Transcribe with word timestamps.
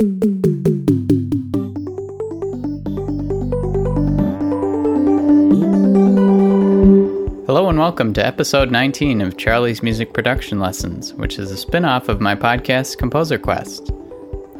Hello 0.00 0.06
and 7.68 7.80
welcome 7.80 8.12
to 8.12 8.24
episode 8.24 8.70
19 8.70 9.20
of 9.20 9.36
Charlie's 9.36 9.82
Music 9.82 10.12
Production 10.12 10.60
Lessons, 10.60 11.14
which 11.14 11.36
is 11.40 11.50
a 11.50 11.56
spin 11.56 11.84
off 11.84 12.08
of 12.08 12.20
my 12.20 12.36
podcast 12.36 12.98
Composer 12.98 13.40
Quest. 13.40 13.90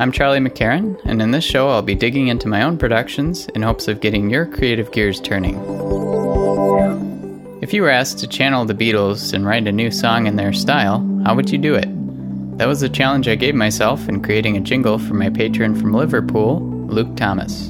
I'm 0.01 0.11
Charlie 0.11 0.41
McCarron, 0.41 1.01
and 1.05 1.23
in 1.23 1.31
this 1.31 1.45
show 1.45 1.69
I'll 1.69 1.83
be 1.83 1.95
digging 1.95 2.27
into 2.27 2.49
my 2.49 2.63
own 2.63 2.77
productions 2.77 3.47
in 3.55 3.63
hopes 3.63 3.87
of 3.87 4.01
getting 4.01 4.31
your 4.31 4.45
creative 4.45 4.91
gears 4.91 5.21
turning. 5.21 5.55
If 7.63 7.73
you 7.73 7.83
were 7.83 7.91
asked 7.91 8.19
to 8.19 8.27
channel 8.27 8.65
the 8.65 8.75
Beatles 8.75 9.33
and 9.33 9.47
write 9.47 9.69
a 9.69 9.73
new 9.73 9.93
song 9.93 10.27
in 10.27 10.35
their 10.35 10.53
style, 10.53 10.99
how 11.25 11.37
would 11.37 11.51
you 11.51 11.59
do 11.59 11.77
it? 11.77 11.98
That 12.59 12.67
was 12.67 12.81
the 12.81 12.89
challenge 12.89 13.29
I 13.29 13.37
gave 13.37 13.55
myself 13.55 14.09
in 14.09 14.21
creating 14.21 14.57
a 14.57 14.61
jingle 14.61 14.99
for 14.99 15.15
my 15.15 15.31
patron 15.31 15.77
from 15.77 15.93
Liverpool, 15.93 16.61
Luke 16.89 17.15
Thomas. 17.15 17.69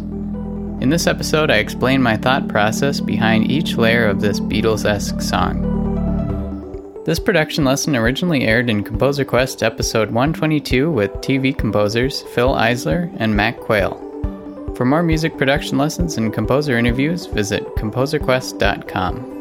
In 0.80 0.88
this 0.88 1.06
episode, 1.06 1.50
I 1.50 1.56
explain 1.56 2.00
my 2.02 2.16
thought 2.16 2.48
process 2.48 2.98
behind 2.98 3.50
each 3.50 3.76
layer 3.76 4.06
of 4.06 4.22
this 4.22 4.40
Beatles 4.40 4.86
esque 4.86 5.20
song. 5.20 7.02
This 7.04 7.18
production 7.18 7.66
lesson 7.66 7.96
originally 7.96 8.46
aired 8.46 8.70
in 8.70 8.82
Composer 8.82 9.26
Quest 9.26 9.62
episode 9.62 10.08
122 10.10 10.90
with 10.90 11.10
TV 11.16 11.56
composers 11.56 12.22
Phil 12.34 12.54
Eisler 12.54 13.14
and 13.18 13.36
Mac 13.36 13.60
Quayle. 13.60 13.98
For 14.74 14.86
more 14.86 15.02
music 15.02 15.36
production 15.36 15.76
lessons 15.76 16.16
and 16.16 16.32
composer 16.32 16.78
interviews, 16.78 17.26
visit 17.26 17.62
composerquest.com. 17.76 19.37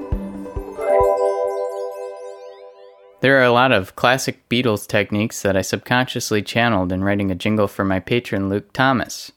There 3.20 3.39
are 3.39 3.44
a 3.44 3.52
lot 3.52 3.71
of 3.71 3.95
classic 3.95 4.48
Beatles 4.48 4.85
techniques 4.85 5.41
that 5.41 5.58
I 5.58 5.63
subconsciously 5.63 6.44
channeled 6.44 6.91
in 6.91 7.03
writing 7.03 7.31
a 7.31 7.35
jingle 7.35 7.67
for 7.67 7.84
my 7.84 7.99
patron 7.99 8.48
Luke 8.48 8.71
Thomas. 8.73 9.31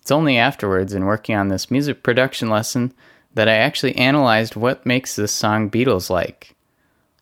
It's 0.00 0.10
only 0.10 0.38
afterwards, 0.38 0.94
in 0.94 1.04
working 1.04 1.36
on 1.36 1.48
this 1.48 1.70
music 1.70 2.02
production 2.02 2.48
lesson, 2.48 2.94
that 3.34 3.46
I 3.46 3.56
actually 3.56 3.94
analyzed 3.96 4.56
what 4.56 4.86
makes 4.86 5.14
this 5.14 5.32
song 5.32 5.70
Beatles 5.70 6.08
like. 6.08 6.56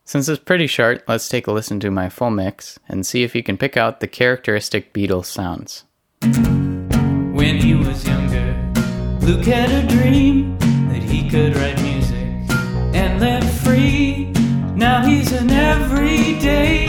Since 0.04 0.28
it's 0.28 0.42
pretty 0.42 0.68
short, 0.68 1.02
let's 1.08 1.28
take 1.28 1.48
a 1.48 1.52
listen 1.52 1.80
to 1.80 1.90
my 1.90 2.08
full 2.08 2.30
mix 2.30 2.78
and 2.88 3.04
see 3.04 3.24
if 3.24 3.34
you 3.34 3.42
can 3.42 3.58
pick 3.58 3.76
out 3.76 3.98
the 3.98 4.06
characteristic 4.06 4.94
Beatles 4.94 5.26
sounds. 5.26 5.82
When 7.34 7.56
he 7.56 7.74
was 7.74 8.06
younger, 8.06 8.54
Luke 9.20 9.44
had 9.44 9.70
a 9.70 9.86
dream 9.88 10.56
that 10.90 11.02
he 11.02 11.28
could 11.28 11.56
write 11.56 11.87
everyday 16.40 16.87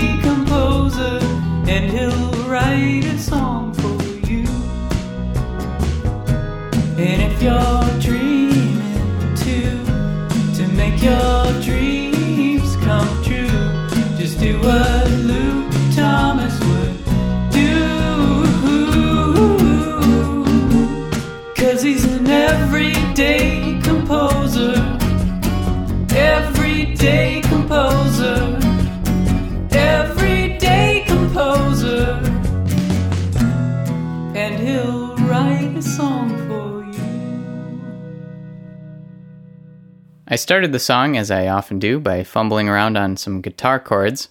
I 40.31 40.35
started 40.35 40.71
the 40.71 40.79
song, 40.79 41.17
as 41.17 41.31
I 41.31 41.47
often 41.47 41.79
do, 41.79 41.99
by 41.99 42.23
fumbling 42.23 42.69
around 42.69 42.97
on 42.97 43.17
some 43.17 43.41
guitar 43.41 43.79
chords, 43.79 44.29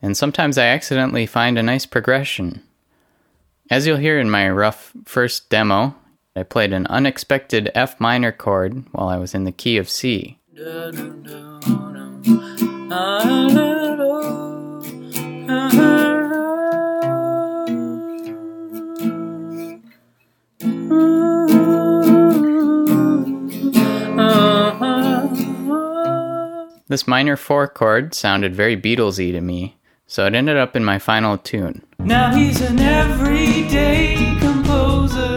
and 0.00 0.16
sometimes 0.16 0.56
I 0.56 0.64
accidentally 0.68 1.26
find 1.26 1.58
a 1.58 1.62
nice 1.62 1.84
progression. 1.84 2.62
As 3.68 3.86
you'll 3.86 3.98
hear 3.98 4.18
in 4.18 4.30
my 4.30 4.48
rough 4.48 4.92
first 5.04 5.50
demo, 5.50 5.94
I 6.34 6.42
played 6.42 6.72
an 6.72 6.86
unexpected 6.86 7.70
F 7.74 8.00
minor 8.00 8.32
chord 8.32 8.84
while 8.92 9.08
I 9.08 9.18
was 9.18 9.34
in 9.34 9.44
the 9.44 9.52
key 9.52 9.76
of 9.76 9.90
C. 9.90 10.38
This 26.96 27.06
minor 27.06 27.36
4 27.36 27.68
chord 27.68 28.14
sounded 28.14 28.56
very 28.56 28.74
Beatlesy 28.74 29.30
to 29.32 29.42
me, 29.42 29.76
so 30.06 30.24
it 30.24 30.34
ended 30.34 30.56
up 30.56 30.74
in 30.74 30.82
my 30.82 30.98
final 30.98 31.36
tune. 31.36 31.84
Now 31.98 32.34
he's 32.34 32.62
an 32.62 32.80
everyday 32.80 34.34
composer. 34.40 35.36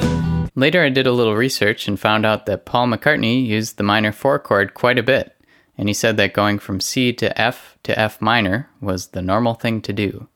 Later, 0.55 0.85
I 0.85 0.87
did 0.87 1.05
a 1.05 1.11
little 1.11 1.35
research 1.35 1.89
and 1.89 1.99
found 1.99 2.25
out 2.25 2.45
that 2.45 2.63
Paul 2.63 2.87
McCartney 2.87 3.45
used 3.45 3.75
the 3.75 3.83
minor 3.83 4.13
4 4.13 4.39
chord 4.39 4.73
quite 4.73 4.97
a 4.97 5.03
bit, 5.03 5.35
and 5.77 5.89
he 5.89 5.93
said 5.93 6.15
that 6.15 6.33
going 6.33 6.59
from 6.59 6.79
C 6.79 7.11
to 7.11 7.37
F 7.37 7.77
to 7.83 7.99
F 7.99 8.21
minor 8.21 8.69
was 8.79 9.07
the 9.07 9.21
normal 9.21 9.53
thing 9.53 9.81
to 9.81 9.91
do. 9.91 10.29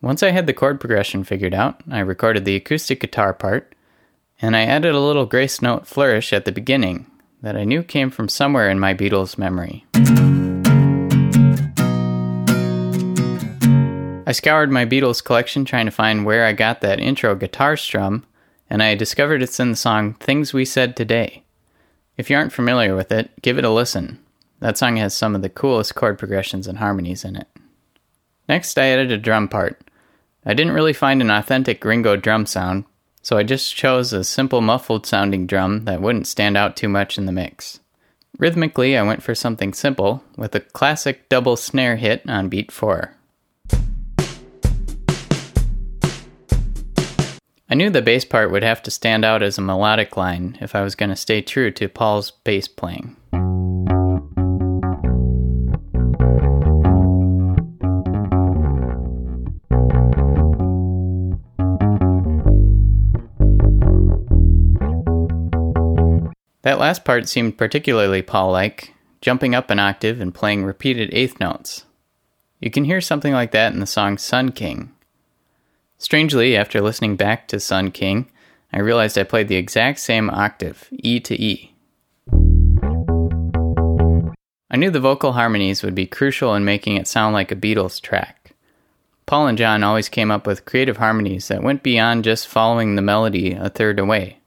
Once 0.00 0.24
I 0.24 0.32
had 0.32 0.48
the 0.48 0.52
chord 0.52 0.80
progression 0.80 1.22
figured 1.22 1.54
out, 1.54 1.80
I 1.88 2.00
recorded 2.00 2.44
the 2.44 2.56
acoustic 2.56 2.98
guitar 2.98 3.32
part, 3.32 3.76
and 4.40 4.56
I 4.56 4.62
added 4.62 4.92
a 4.92 4.98
little 4.98 5.24
grace 5.24 5.62
note 5.62 5.86
flourish 5.86 6.32
at 6.32 6.46
the 6.46 6.50
beginning 6.50 7.06
that 7.42 7.56
I 7.56 7.64
knew 7.64 7.82
came 7.82 8.10
from 8.10 8.28
somewhere 8.28 8.70
in 8.70 8.78
my 8.78 8.94
Beatles 8.94 9.36
memory. 9.36 9.84
I 14.24 14.32
scoured 14.32 14.70
my 14.70 14.86
Beatles 14.86 15.22
collection 15.22 15.64
trying 15.64 15.86
to 15.86 15.92
find 15.92 16.24
where 16.24 16.46
I 16.46 16.52
got 16.52 16.80
that 16.80 17.00
intro 17.00 17.34
guitar 17.34 17.76
strum, 17.76 18.24
and 18.70 18.82
I 18.82 18.94
discovered 18.94 19.42
it's 19.42 19.60
in 19.60 19.70
the 19.70 19.76
song 19.76 20.14
Things 20.14 20.54
We 20.54 20.64
Said 20.64 20.96
Today. 20.96 21.42
If 22.16 22.30
you 22.30 22.36
aren't 22.36 22.52
familiar 22.52 22.94
with 22.94 23.10
it, 23.10 23.30
give 23.42 23.58
it 23.58 23.64
a 23.64 23.70
listen. 23.70 24.20
That 24.60 24.78
song 24.78 24.96
has 24.96 25.12
some 25.12 25.34
of 25.34 25.42
the 25.42 25.48
coolest 25.48 25.96
chord 25.96 26.18
progressions 26.18 26.68
and 26.68 26.78
harmonies 26.78 27.24
in 27.24 27.34
it. 27.34 27.48
Next, 28.48 28.78
I 28.78 28.86
added 28.86 29.10
a 29.10 29.18
drum 29.18 29.48
part. 29.48 29.80
I 30.46 30.54
didn't 30.54 30.72
really 30.72 30.92
find 30.92 31.20
an 31.20 31.30
authentic 31.30 31.84
Ringo 31.84 32.16
drum 32.16 32.46
sound, 32.46 32.84
so 33.22 33.38
I 33.38 33.44
just 33.44 33.74
chose 33.74 34.12
a 34.12 34.24
simple 34.24 34.60
muffled 34.60 35.06
sounding 35.06 35.46
drum 35.46 35.84
that 35.84 36.02
wouldn't 36.02 36.26
stand 36.26 36.56
out 36.56 36.76
too 36.76 36.88
much 36.88 37.16
in 37.16 37.26
the 37.26 37.32
mix. 37.32 37.78
Rhythmically, 38.38 38.96
I 38.96 39.02
went 39.02 39.22
for 39.22 39.34
something 39.34 39.72
simple, 39.72 40.24
with 40.36 40.54
a 40.54 40.60
classic 40.60 41.28
double 41.28 41.56
snare 41.56 41.96
hit 41.96 42.28
on 42.28 42.48
beat 42.48 42.72
4. 42.72 43.14
I 47.70 47.74
knew 47.74 47.88
the 47.88 48.02
bass 48.02 48.24
part 48.24 48.50
would 48.50 48.64
have 48.64 48.82
to 48.82 48.90
stand 48.90 49.24
out 49.24 49.42
as 49.42 49.56
a 49.56 49.62
melodic 49.62 50.16
line 50.16 50.58
if 50.60 50.74
I 50.74 50.82
was 50.82 50.94
going 50.94 51.10
to 51.10 51.16
stay 51.16 51.40
true 51.40 51.70
to 51.70 51.88
Paul's 51.88 52.30
bass 52.30 52.68
playing. 52.68 53.16
That 66.62 66.78
last 66.78 67.04
part 67.04 67.28
seemed 67.28 67.58
particularly 67.58 68.22
Paul 68.22 68.52
like, 68.52 68.94
jumping 69.20 69.54
up 69.54 69.70
an 69.70 69.78
octave 69.78 70.20
and 70.20 70.34
playing 70.34 70.64
repeated 70.64 71.10
eighth 71.12 71.40
notes. 71.40 71.84
You 72.60 72.70
can 72.70 72.84
hear 72.84 73.00
something 73.00 73.32
like 73.32 73.50
that 73.50 73.72
in 73.72 73.80
the 73.80 73.86
song 73.86 74.16
Sun 74.16 74.52
King. 74.52 74.92
Strangely, 75.98 76.56
after 76.56 76.80
listening 76.80 77.16
back 77.16 77.48
to 77.48 77.58
Sun 77.58 77.90
King, 77.90 78.30
I 78.72 78.78
realized 78.78 79.18
I 79.18 79.24
played 79.24 79.48
the 79.48 79.56
exact 79.56 79.98
same 79.98 80.30
octave, 80.30 80.88
E 80.92 81.18
to 81.20 81.40
E. 81.40 81.74
I 84.70 84.76
knew 84.76 84.90
the 84.90 85.00
vocal 85.00 85.32
harmonies 85.32 85.82
would 85.82 85.94
be 85.94 86.06
crucial 86.06 86.54
in 86.54 86.64
making 86.64 86.96
it 86.96 87.08
sound 87.08 87.34
like 87.34 87.52
a 87.52 87.56
Beatles 87.56 88.00
track. 88.00 88.54
Paul 89.26 89.48
and 89.48 89.58
John 89.58 89.82
always 89.82 90.08
came 90.08 90.30
up 90.30 90.46
with 90.46 90.64
creative 90.64 90.96
harmonies 90.96 91.48
that 91.48 91.62
went 91.62 91.82
beyond 91.82 92.24
just 92.24 92.46
following 92.46 92.94
the 92.94 93.02
melody 93.02 93.52
a 93.52 93.68
third 93.68 93.98
away. 93.98 94.38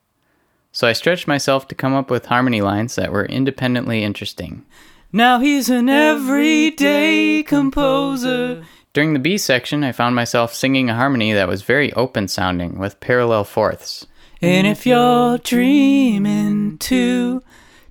So 0.75 0.89
I 0.89 0.91
stretched 0.91 1.25
myself 1.25 1.69
to 1.69 1.73
come 1.73 1.93
up 1.93 2.09
with 2.09 2.25
harmony 2.25 2.59
lines 2.59 2.95
that 2.95 3.13
were 3.13 3.23
independently 3.25 4.03
interesting. 4.03 4.65
Now 5.09 5.39
he's 5.39 5.69
an 5.69 5.87
everyday 5.87 7.43
composer. 7.43 8.61
During 8.91 9.13
the 9.13 9.19
B 9.19 9.37
section, 9.37 9.85
I 9.85 9.93
found 9.93 10.15
myself 10.15 10.53
singing 10.53 10.89
a 10.89 10.95
harmony 10.95 11.31
that 11.31 11.47
was 11.47 11.61
very 11.61 11.93
open 11.93 12.27
sounding 12.27 12.77
with 12.77 12.99
parallel 12.99 13.45
fourths. 13.45 14.05
And 14.41 14.67
if 14.67 14.85
you're 14.85 15.37
dreaming 15.37 16.77
too, 16.77 17.41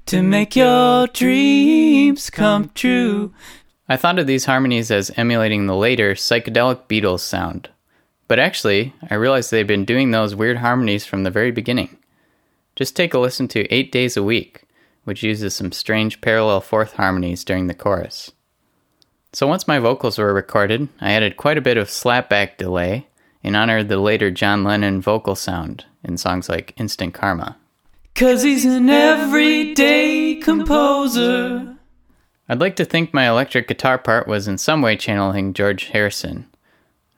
to 0.04 0.22
make 0.22 0.54
your 0.54 1.06
dreams 1.06 2.28
come 2.28 2.70
true. 2.74 3.32
I 3.88 3.96
thought 3.96 4.18
of 4.18 4.26
these 4.26 4.44
harmonies 4.44 4.90
as 4.90 5.10
emulating 5.16 5.64
the 5.64 5.74
later 5.74 6.12
psychedelic 6.12 6.86
Beatles 6.86 7.20
sound. 7.20 7.70
But 8.28 8.38
actually, 8.38 8.92
I 9.08 9.14
realized 9.14 9.50
they'd 9.50 9.66
been 9.66 9.86
doing 9.86 10.10
those 10.10 10.34
weird 10.34 10.58
harmonies 10.58 11.06
from 11.06 11.22
the 11.22 11.30
very 11.30 11.50
beginning. 11.50 11.96
Just 12.76 12.96
take 12.96 13.14
a 13.14 13.18
listen 13.18 13.48
to 13.48 13.72
Eight 13.72 13.92
Days 13.92 14.16
a 14.16 14.22
Week, 14.22 14.64
which 15.04 15.22
uses 15.22 15.54
some 15.54 15.70
strange 15.70 16.20
parallel 16.20 16.60
fourth 16.60 16.94
harmonies 16.94 17.44
during 17.44 17.66
the 17.66 17.74
chorus. 17.74 18.32
So 19.32 19.46
once 19.46 19.68
my 19.68 19.78
vocals 19.78 20.18
were 20.18 20.32
recorded, 20.32 20.88
I 21.00 21.12
added 21.12 21.36
quite 21.36 21.58
a 21.58 21.62
bit 21.62 21.76
of 21.76 21.88
slapback 21.88 22.56
delay 22.56 23.06
in 23.42 23.54
honor 23.54 23.78
of 23.78 23.88
the 23.88 23.98
later 23.98 24.30
John 24.30 24.64
Lennon 24.64 25.00
vocal 25.00 25.36
sound 25.36 25.84
in 26.02 26.16
songs 26.16 26.48
like 26.48 26.74
Instant 26.76 27.14
Karma. 27.14 27.56
Cause 28.14 28.42
he's 28.42 28.64
an 28.64 28.88
everyday 28.88 30.36
composer. 30.36 31.76
I'd 32.48 32.60
like 32.60 32.76
to 32.76 32.84
think 32.84 33.12
my 33.12 33.28
electric 33.28 33.68
guitar 33.68 33.98
part 33.98 34.28
was 34.28 34.46
in 34.46 34.58
some 34.58 34.82
way 34.82 34.96
channeling 34.96 35.52
George 35.52 35.86
Harrison. 35.86 36.46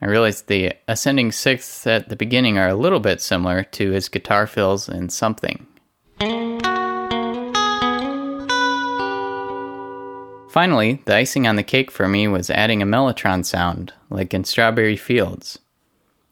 I 0.06 0.08
realized 0.08 0.46
the 0.46 0.72
ascending 0.86 1.32
sixths 1.32 1.84
at 1.84 2.08
the 2.08 2.14
beginning 2.14 2.58
are 2.58 2.68
a 2.68 2.76
little 2.76 3.00
bit 3.00 3.20
similar 3.20 3.64
to 3.64 3.90
his 3.90 4.08
guitar 4.08 4.46
fills 4.46 4.88
in 4.88 5.08
Something. 5.08 5.66
Finally, 10.48 11.02
the 11.06 11.16
icing 11.16 11.48
on 11.48 11.56
the 11.56 11.64
cake 11.64 11.90
for 11.90 12.06
me 12.06 12.28
was 12.28 12.50
adding 12.50 12.80
a 12.82 12.86
mellotron 12.86 13.44
sound, 13.44 13.94
like 14.08 14.32
in 14.32 14.44
Strawberry 14.44 14.96
Fields. 14.96 15.58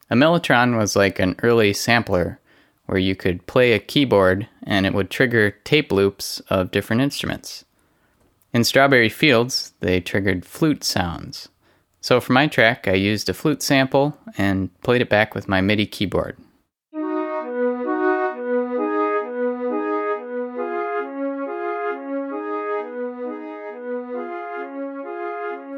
A 0.08 0.14
mellotron 0.14 0.78
was 0.78 0.94
like 0.94 1.18
an 1.18 1.34
early 1.42 1.72
sampler 1.72 2.38
where 2.86 2.98
you 2.98 3.16
could 3.16 3.44
play 3.48 3.72
a 3.72 3.80
keyboard 3.80 4.46
and 4.62 4.86
it 4.86 4.94
would 4.94 5.10
trigger 5.10 5.50
tape 5.64 5.90
loops 5.90 6.38
of 6.48 6.70
different 6.70 7.02
instruments. 7.02 7.64
In 8.52 8.62
Strawberry 8.62 9.08
Fields, 9.08 9.72
they 9.80 10.00
triggered 10.00 10.46
flute 10.46 10.84
sounds. 10.84 11.48
So 12.04 12.20
for 12.20 12.34
my 12.34 12.48
track, 12.48 12.86
I 12.86 12.92
used 12.92 13.30
a 13.30 13.32
flute 13.32 13.62
sample 13.62 14.14
and 14.36 14.68
played 14.82 15.00
it 15.00 15.08
back 15.08 15.34
with 15.34 15.48
my 15.48 15.62
MIDI 15.62 15.86
keyboard. 15.86 16.36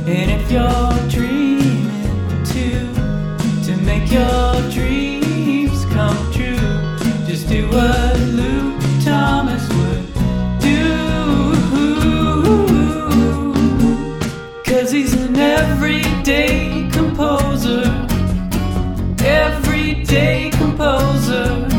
And 0.06 0.30
if 0.30 0.52
your 0.52 0.68
dream 0.68 0.89
everyday 19.90 20.50
composer. 20.50 21.69